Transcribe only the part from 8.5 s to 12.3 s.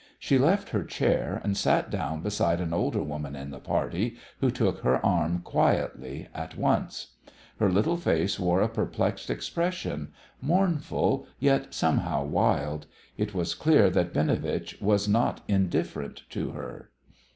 a perplexed expression, mournful, yet somehow